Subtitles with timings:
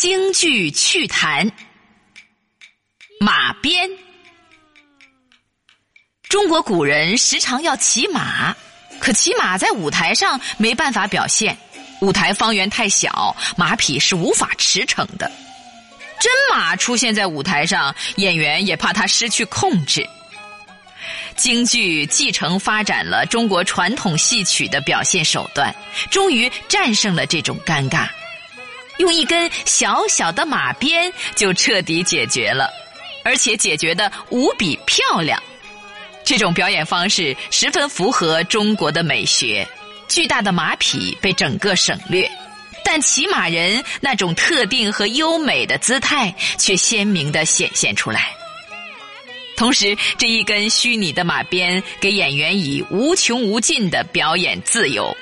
[0.00, 1.50] 京剧趣谈：
[3.18, 3.90] 马鞭。
[6.28, 8.54] 中国古人时常要骑马，
[9.00, 11.58] 可骑马在舞台上没办法表现，
[12.00, 15.28] 舞台方圆太小，马匹是无法驰骋的。
[16.20, 20.08] 真马出现在舞台上，演员也怕它失去控制。
[21.34, 25.74] 京剧继承发展了中国传统戏曲的表现手段，
[26.08, 28.08] 终于战胜了这种尴尬。
[28.98, 32.70] 用一根小小的马鞭就彻底解决了，
[33.24, 35.42] 而且解决的无比漂亮。
[36.24, 39.66] 这种表演方式十分符合中国的美学。
[40.08, 42.26] 巨大的马匹被整个省略，
[42.82, 48.30] 但骑马人那种特定和优美的姿态却鲜明的显现出来。
[49.54, 55.14] 同时，这一根虚拟的马鞭给演员以无穷无尽的表演自由，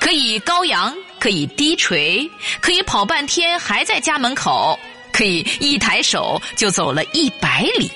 [0.00, 0.94] 可以高扬。
[1.18, 2.28] 可以低垂，
[2.60, 4.78] 可以跑半天还在家门口，
[5.12, 7.90] 可以一抬手就走了一百里。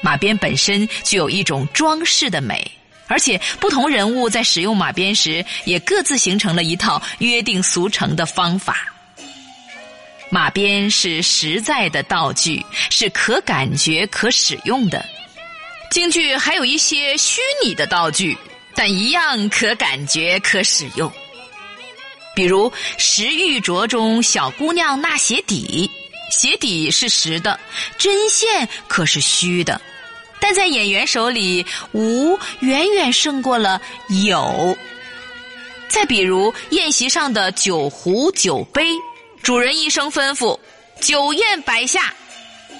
[0.00, 2.70] 马鞭本身具有一种装饰的美，
[3.06, 8.86] 而且不同人物在使用马鞭时，也各自形成了一套约定俗成的方法。
[10.30, 15.04] 马鞭是实在的道具，是可感觉、可使用的。
[15.90, 18.38] 京剧还有一些虚拟的道具，
[18.76, 21.12] 但一样可感觉、可使用。
[22.40, 25.90] 比如石玉镯中小姑娘纳鞋底，
[26.32, 27.60] 鞋底是实的，
[27.98, 29.78] 针线可是虚的，
[30.40, 33.78] 但在演员手里，无远远胜过了
[34.24, 34.74] 有。
[35.86, 38.86] 再比如宴席上的酒壶酒杯，
[39.42, 40.58] 主人一声吩咐，
[40.98, 42.10] 酒宴摆下，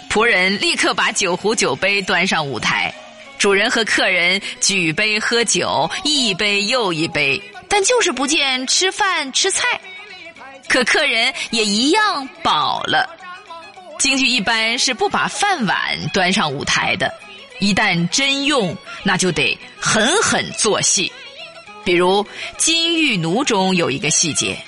[0.09, 2.91] 仆人立刻把酒壶酒杯端上舞台，
[3.39, 7.39] 主人和客人举杯喝酒，一杯又一杯。
[7.71, 9.81] 但就是不见吃饭吃菜，
[10.69, 13.09] 可客人也一样饱了。
[13.99, 15.79] 京剧一般是不把饭碗
[16.13, 17.13] 端上舞台的，
[17.61, 21.11] 一旦真用，那就得狠狠做戏。
[21.85, 22.23] 比如
[22.59, 24.59] 《金玉奴》中有一个细节，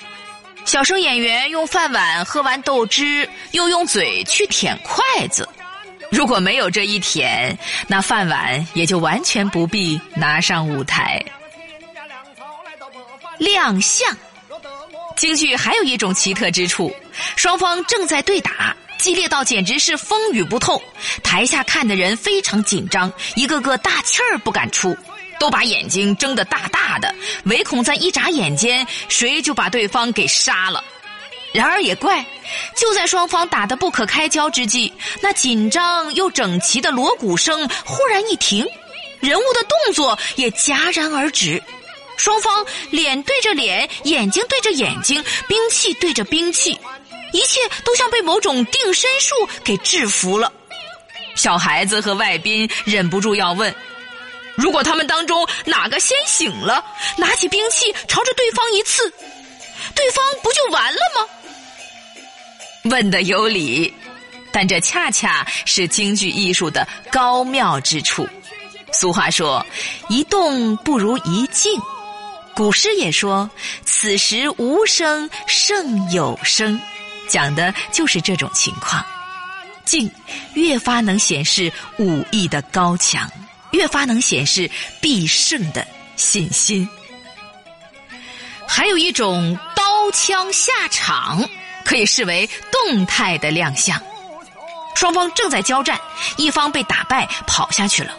[0.65, 5.47] 小生演员用饭碗喝完豆汁，又用嘴去舔筷子。
[6.09, 7.57] 如果没有这一舔，
[7.87, 11.23] 那饭碗也就完全不必拿上舞台。
[13.43, 14.15] 亮相，
[15.17, 16.95] 京剧还有一种奇特之处：
[17.35, 20.81] 双方正在对打，激烈到简直是风雨不透。
[21.21, 24.95] 台下看的人非常紧张，一个个大气儿不敢出，
[25.41, 30.81] 都把眼睛睁得大大的，唯恐在一眨眼间，谁就把对方给杀了。
[31.51, 32.25] 然而也怪，
[32.77, 38.65] 就在双方打得不可开交之际，那紧张又整齐的锣鼓声忽然一停，
[39.19, 41.61] 人物的动作也戛然而止。
[42.17, 46.79] 双方脸对着脸，眼睛对着眼睛，兵器对着兵器，
[47.31, 50.51] 一切都像被某种定身术给制服了。
[51.35, 53.73] 小孩子和外宾忍不住要问：
[54.55, 56.85] 如果他们当中哪个先醒了，
[57.17, 59.11] 拿起兵器朝着对方一刺，
[59.95, 61.27] 对方不就完了吗？
[62.83, 63.91] 问的有理，
[64.51, 68.27] 但这恰恰是京剧艺术的高妙之处。
[68.91, 69.65] 俗话说：
[70.09, 71.81] 一动不如一静。
[72.55, 73.49] 古诗也说
[73.83, 76.79] ：“此时无声胜有声”，
[77.27, 79.03] 讲的就是这种情况。
[79.85, 80.09] 静，
[80.53, 83.29] 越发能显示武艺的高强，
[83.71, 84.69] 越发能显示
[85.01, 86.87] 必胜的信心。
[88.67, 91.47] 还有一种刀枪下场，
[91.83, 94.01] 可以视为动态的亮相。
[94.95, 95.99] 双方正在交战，
[96.37, 98.15] 一方被打败，跑下去了。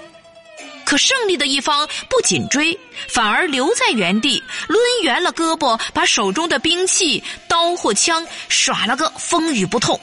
[0.85, 2.79] 可胜利的一方不紧追，
[3.09, 9.99] 反而留在原地，抡圆了胳膊，把手中的兵器刀或枪耍了个风雨不透。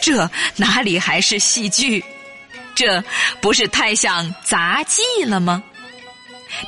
[0.00, 2.04] 这哪里还是戏剧？
[2.74, 3.02] 这
[3.40, 5.62] 不是太像杂技了吗？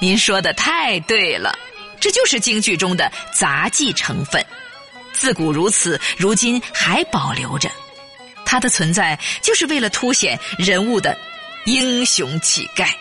[0.00, 1.56] 您说的太对了，
[2.00, 4.44] 这就是京剧中的杂技成分。
[5.12, 7.70] 自古如此，如今还保留着。
[8.46, 11.14] 它的存在就是为了凸显人物的
[11.66, 12.96] 英雄气概。